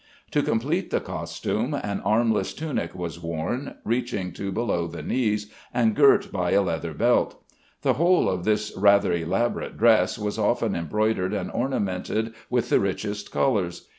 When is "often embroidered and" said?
10.39-11.51